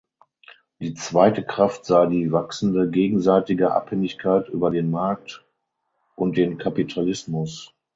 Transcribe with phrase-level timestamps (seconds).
[0.79, 5.45] Die zweite Kraft sei die wachsende gegenseitige Abhängigkeit über den Markt
[6.15, 7.71] und den Kapitalismus.